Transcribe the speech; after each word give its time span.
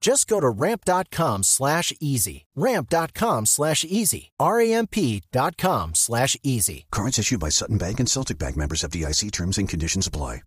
Just 0.00 0.28
go 0.28 0.40
to 0.40 0.48
ramp.com 0.48 1.42
slash 1.42 1.92
easy. 2.00 2.46
Ramp.com 2.56 3.46
slash 3.46 3.84
easy. 3.84 4.30
R-A-M-P.com 4.40 5.94
slash 5.94 6.36
easy. 6.42 6.86
Cards 6.90 7.18
issued 7.18 7.40
by 7.40 7.48
Sutton 7.48 7.78
Bank 7.78 8.00
and 8.00 8.08
Celtic 8.08 8.38
Bank 8.38 8.56
members 8.56 8.84
of 8.84 8.90
DIC 8.90 9.32
terms 9.32 9.58
and 9.58 9.68
conditions 9.68 10.06
apply. 10.06 10.42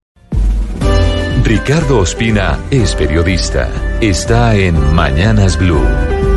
Ricardo 1.43 2.01
Ospina 2.01 2.57
es 2.71 2.95
periodista. 2.95 3.67
Está 4.01 4.55
en 4.55 4.75
Mañanas 4.95 5.57
Blue. 5.57 6.30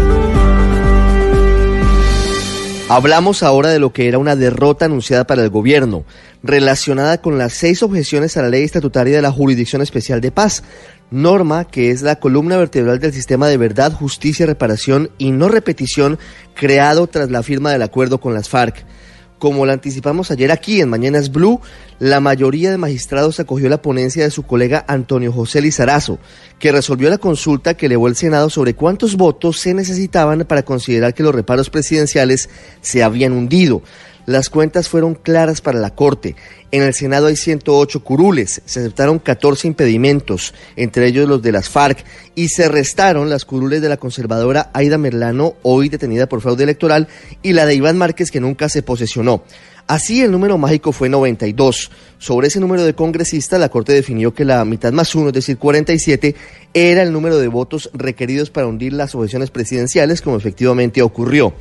Hablamos 2.87 3.43
ahora 3.43 3.71
de 3.71 3.79
lo 3.79 3.95
que 3.95 4.09
era 4.09 4.19
una 4.19 4.37
derrota 4.37 4.85
anunciada 4.85 5.27
para 5.27 5.43
el 5.43 5.49
gobierno, 5.49 6.05
relacionada 6.43 7.23
con 7.23 7.39
las 7.39 7.55
seis 7.55 7.83
objeciones 7.83 8.37
a 8.37 8.43
la 8.43 8.51
ley 8.51 8.63
estatutaria 8.63 9.17
de 9.17 9.23
la 9.23 9.33
Jurisdicción 9.33 9.81
Especial 9.81 10.21
de 10.21 10.31
Paz, 10.31 10.63
norma 11.11 11.65
que 11.65 11.91
es 11.91 12.03
la 12.03 12.17
columna 12.17 12.59
vertebral 12.59 12.99
del 12.99 13.15
sistema 13.15 13.49
de 13.49 13.57
verdad, 13.57 13.95
justicia, 13.95 14.45
reparación 14.45 15.11
y 15.17 15.31
no 15.31 15.49
repetición 15.49 16.19
creado 16.55 17.07
tras 17.07 17.31
la 17.31 17.43
firma 17.43 17.73
del 17.73 17.81
acuerdo 17.81 18.21
con 18.21 18.35
las 18.35 18.51
FARC. 18.51 18.85
Como 19.45 19.67
lo 19.67 19.73
anticipamos 19.73 20.31
ayer 20.31 20.51
aquí 20.51 20.81
en 20.81 20.89
Mañanas 20.89 21.31
Blue, 21.31 21.61
la 21.99 22.19
mayoría 22.19 22.71
de 22.71 22.79
magistrados 22.79 23.41
acogió 23.41 23.69
la 23.69 23.83
ponencia 23.83 24.25
de 24.25 24.31
su 24.31 24.45
colega 24.45 24.87
Antonio 24.89 25.31
José 25.35 25.61
Lizarazo, 25.61 26.19
que 26.59 26.73
resolvió 26.73 27.11
la 27.11 27.19
consulta 27.19 27.75
que 27.75 27.85
elevó 27.85 28.09
el 28.09 28.17
Senado 28.17 28.49
sobre 28.49 28.73
cuántos 28.73 29.17
votos 29.19 29.61
se 29.61 29.75
necesitaban 29.75 30.47
para 30.49 30.63
considerar 30.63 31.13
que 31.13 31.23
los 31.23 31.35
reparos 31.35 31.69
presidenciales 31.69 32.49
se 32.81 33.03
habían 33.03 33.35
hundido. 33.35 33.83
Las 34.27 34.49
cuentas 34.49 34.89
fueron 34.89 35.15
claras 35.15 35.61
para 35.61 35.79
la 35.79 35.95
Corte. 35.95 36.35
En 36.71 36.83
el 36.83 36.95
Senado 36.95 37.27
hay 37.27 37.37
108 37.37 38.03
curules, 38.03 38.63
se 38.65 38.81
aceptaron 38.81 39.19
14 39.19 39.69
impedimentos, 39.69 40.55
entre 40.77 41.07
ellos 41.07 41.29
los 41.29 41.43
de 41.43 41.53
las 41.53 41.69
FARC, 41.69 42.05
y 42.35 42.49
se 42.49 42.69
restaron 42.69 43.29
las 43.29 43.45
curules 43.45 43.83
de 43.83 43.89
la 43.89 43.99
conservadora 43.99 44.71
Aida 44.73 44.99
Merlano, 44.99 45.55
hoy 45.63 45.89
detenida 45.89 46.27
por 46.27 46.41
fraude 46.41 46.65
electoral, 46.65 47.07
y 47.43 47.53
la 47.53 47.67
de 47.67 47.75
Iván 47.75 47.99
Márquez, 47.99 48.31
que 48.31 48.41
nunca 48.41 48.69
se 48.69 48.83
posesionó. 48.83 49.45
Así 49.87 50.23
el 50.23 50.31
número 50.31 50.57
mágico 50.57 50.93
fue 50.93 51.11
92. 51.11 51.91
Sobre 52.19 52.49
ese 52.49 52.59
número 52.59 52.85
de 52.85 52.95
congresistas, 52.95 53.61
la 53.61 53.69
Corte 53.69 53.93
definió 53.93 54.33
que 54.33 54.47
la 54.47 54.65
mitad 54.65 54.93
más 54.93 55.15
uno, 55.15 55.29
es 55.29 55.35
decir, 55.35 55.59
47, 55.59 56.35
era 56.73 57.03
el 57.03 57.13
número 57.13 57.39
de 57.39 57.49
votos 57.49 57.91
requeridos 57.93 58.49
para 58.49 58.67
hundir 58.67 58.95
las 58.95 59.15
objeciones 59.15 59.51
presidenciales, 59.51 60.23
como 60.23 60.39
efectivamente 60.39 61.03
ocurrió. 61.03 61.53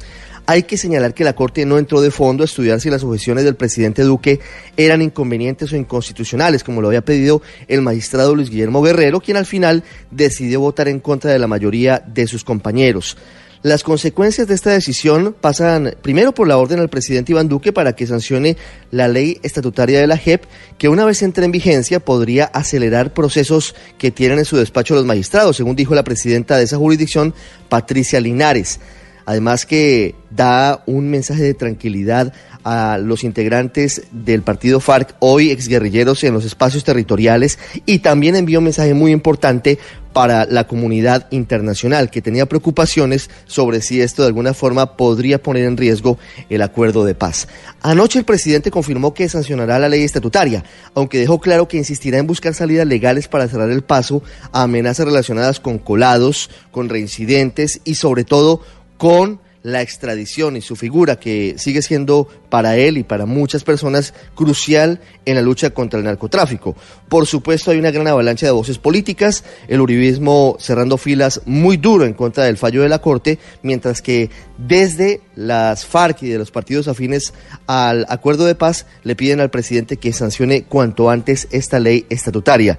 Hay 0.46 0.64
que 0.64 0.78
señalar 0.78 1.14
que 1.14 1.24
la 1.24 1.36
Corte 1.36 1.66
no 1.66 1.78
entró 1.78 2.02
de 2.02 2.12
fondo 2.12 2.44
a 2.44 2.46
estudiar 2.46 2.82
si 2.82 2.90
las 2.90 3.04
objeciones 3.04 3.46
del 3.46 3.56
presidente 3.56 4.02
Duque 4.02 4.42
eran 4.76 5.02
inconvenientes 5.02 5.72
o 5.72 5.78
inconstitucionales, 5.78 6.66
como 6.66 6.82
lo 6.82 6.90
había 6.90 7.06
pedido 7.06 7.42
el 7.70 7.82
magistrado 7.82 8.36
Luis 8.36 8.50
Guillermo 8.50 8.82
Guerrero, 8.82 9.22
quien 9.22 9.38
al 9.38 9.46
final 9.46 9.84
decidió 10.12 10.60
votar 10.60 10.90
en 10.90 11.00
contra 11.00 11.32
de 11.32 11.40
la 11.40 11.48
mayoría 11.48 12.04
de 12.06 12.28
sus 12.28 12.44
compañeros. 12.44 13.16
Las 13.62 13.84
consecuencias 13.84 14.46
de 14.46 14.56
esta 14.56 14.72
decisión 14.72 15.34
pasan 15.40 15.96
primero 16.02 16.34
por 16.34 16.50
la 16.50 16.58
orden 16.58 16.82
al 16.82 16.90
presidente 16.90 17.32
Iván 17.32 17.48
Duque 17.48 17.72
para 17.72 17.96
que 17.96 18.06
sancione 18.06 18.58
la 18.92 19.08
ley 19.08 19.40
estatutaria 19.42 20.02
de 20.02 20.08
la 20.08 20.18
JEP, 20.18 20.44
que 20.78 20.90
una 20.90 21.06
vez 21.06 21.22
entre 21.22 21.46
en 21.46 21.54
vigencia 21.54 22.02
podría 22.02 22.44
acelerar 22.44 23.14
procesos 23.14 23.74
que 23.98 24.12
tienen 24.12 24.40
en 24.40 24.46
su 24.46 24.58
despacho 24.58 24.96
los 24.96 25.06
magistrados, 25.06 25.56
según 25.56 25.78
dijo 25.78 25.96
la 25.96 26.04
presidenta 26.04 26.58
de 26.58 26.66
esa 26.66 26.76
jurisdicción, 26.76 27.34
Patricia 27.70 28.20
Linares. 28.20 28.82
Además 29.26 29.66
que 29.66 30.16
da 30.30 30.84
un 30.86 31.10
mensaje 31.10 31.44
de 31.44 31.54
tranquilidad 31.54 32.34
a 32.64 32.98
los 32.98 33.24
integrantes 33.24 34.04
del 34.12 34.42
partido 34.42 34.80
FARC, 34.80 35.16
hoy 35.20 35.52
exguerrilleros 35.52 36.24
en 36.24 36.34
los 36.34 36.46
espacios 36.46 36.84
territoriales, 36.84 37.60
y 37.86 38.00
también 38.00 38.36
envía 38.36 38.60
un 38.60 38.66
mensaje 38.66 38.94
muy 38.94 39.12
importante 39.12 39.80
para 40.14 40.46
la 40.46 40.68
comunidad 40.68 41.28
internacional, 41.32 42.10
que 42.10 42.22
tenía 42.22 42.46
preocupaciones 42.46 43.30
sobre 43.46 43.82
si 43.82 44.00
esto 44.00 44.22
de 44.22 44.28
alguna 44.28 44.54
forma 44.54 44.96
podría 44.96 45.42
poner 45.42 45.66
en 45.66 45.76
riesgo 45.76 46.20
el 46.50 46.62
acuerdo 46.62 47.04
de 47.04 47.16
paz. 47.16 47.48
Anoche 47.82 48.20
el 48.20 48.26
presidente 48.26 48.72
confirmó 48.72 49.14
que 49.14 49.28
sancionará 49.28 49.80
la 49.80 49.90
ley 49.90 50.04
estatutaria, 50.04 50.64
aunque 50.94 51.18
dejó 51.18 51.40
claro 51.40 51.68
que 51.68 51.78
insistirá 51.78 52.20
en 52.20 52.28
buscar 52.28 52.54
salidas 52.54 52.88
legales 52.88 53.28
para 53.28 53.48
cerrar 53.48 53.72
el 53.72 53.84
paso 53.84 54.24
a 54.52 54.64
amenazas 54.64 55.08
relacionadas 55.08 55.60
con 55.60 55.80
colados, 55.80 56.50
con 56.72 56.90
reincidentes 56.90 57.82
y 57.84 57.96
sobre 57.96 58.24
todo 58.24 58.62
con 58.98 59.40
la 59.64 59.82
extradición 59.82 60.58
y 60.58 60.62
su 60.62 60.76
figura, 60.76 61.16
que 61.16 61.56
sigue 61.58 61.82
siendo 61.82 62.28
para 62.50 62.76
él 62.76 62.98
y 62.98 63.04
para 63.04 63.26
muchas 63.26 63.64
personas 63.64 64.14
crucial 64.36 65.00
en 65.26 65.36
la 65.36 65.42
lucha 65.42 65.72
contra 65.72 65.98
el 65.98 66.06
narcotráfico. 66.06 66.76
Por 67.08 67.26
supuesto, 67.26 67.72
hay 67.72 67.80
una 67.80 67.92
gran 67.92 68.08
avalancha 68.08 68.46
de 68.46 68.52
voces 68.52 68.78
políticas, 68.78 69.46
el 69.70 69.80
uribismo 69.80 70.58
cerrando 70.60 70.98
filas 70.98 71.42
muy 71.46 71.78
duro 71.78 72.06
en 72.06 72.14
contra 72.14 72.44
del 72.44 72.58
fallo 72.58 72.82
de 72.84 72.90
la 72.90 73.00
Corte, 73.00 73.40
mientras 73.62 74.02
que 74.02 74.30
desde 74.58 75.22
las 75.36 75.86
FARC 75.86 76.24
y 76.24 76.30
de 76.30 76.38
los 76.38 76.52
partidos 76.52 76.90
afines 76.90 77.34
al 77.66 78.06
acuerdo 78.10 78.46
de 78.46 78.56
paz 78.56 78.86
le 79.04 79.16
piden 79.16 79.40
al 79.40 79.50
presidente 79.50 79.98
que 79.98 80.12
sancione 80.12 80.64
cuanto 80.64 81.10
antes 81.10 81.48
esta 81.52 81.80
ley 81.80 82.06
estatutaria. 82.10 82.78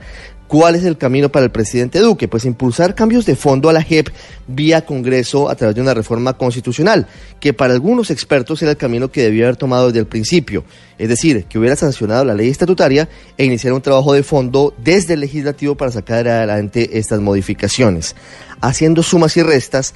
¿Cuál 0.54 0.76
es 0.76 0.84
el 0.84 0.96
camino 0.96 1.30
para 1.30 1.46
el 1.46 1.50
presidente 1.50 1.98
Duque? 1.98 2.28
Pues 2.28 2.44
impulsar 2.44 2.94
cambios 2.94 3.26
de 3.26 3.34
fondo 3.34 3.68
a 3.68 3.72
la 3.72 3.82
JEP 3.82 4.10
vía 4.46 4.86
Congreso 4.86 5.50
a 5.50 5.56
través 5.56 5.74
de 5.74 5.82
una 5.82 5.94
reforma 5.94 6.34
constitucional, 6.34 7.08
que 7.40 7.52
para 7.52 7.74
algunos 7.74 8.12
expertos 8.12 8.62
era 8.62 8.70
el 8.70 8.76
camino 8.76 9.10
que 9.10 9.24
debió 9.24 9.46
haber 9.46 9.56
tomado 9.56 9.88
desde 9.88 9.98
el 9.98 10.06
principio. 10.06 10.64
Es 10.96 11.08
decir, 11.08 11.46
que 11.46 11.58
hubiera 11.58 11.74
sancionado 11.74 12.24
la 12.24 12.34
ley 12.34 12.50
estatutaria 12.50 13.08
e 13.36 13.44
iniciar 13.44 13.72
un 13.72 13.82
trabajo 13.82 14.12
de 14.12 14.22
fondo 14.22 14.72
desde 14.78 15.14
el 15.14 15.20
legislativo 15.22 15.74
para 15.74 15.90
sacar 15.90 16.28
adelante 16.28 17.00
estas 17.00 17.18
modificaciones. 17.18 18.14
Haciendo 18.60 19.02
sumas 19.02 19.36
y 19.36 19.42
restas, 19.42 19.92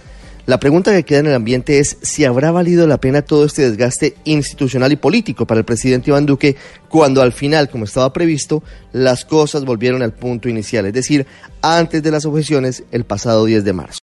la 0.48 0.58
pregunta 0.58 0.92
que 0.92 1.04
queda 1.04 1.18
en 1.18 1.26
el 1.26 1.34
ambiente 1.34 1.78
es 1.78 1.98
si 2.00 2.24
habrá 2.24 2.50
valido 2.50 2.86
la 2.86 2.96
pena 2.96 3.20
todo 3.20 3.44
este 3.44 3.68
desgaste 3.68 4.14
institucional 4.24 4.90
y 4.90 4.96
político 4.96 5.46
para 5.46 5.58
el 5.58 5.66
presidente 5.66 6.08
Iván 6.08 6.24
Duque 6.24 6.56
cuando 6.88 7.20
al 7.20 7.34
final, 7.34 7.68
como 7.68 7.84
estaba 7.84 8.14
previsto, 8.14 8.62
las 8.94 9.26
cosas 9.26 9.66
volvieron 9.66 10.00
al 10.00 10.14
punto 10.14 10.48
inicial, 10.48 10.86
es 10.86 10.94
decir, 10.94 11.26
antes 11.60 12.02
de 12.02 12.10
las 12.10 12.24
objeciones 12.24 12.84
el 12.92 13.04
pasado 13.04 13.44
10 13.44 13.62
de 13.62 13.72
marzo. 13.74 13.96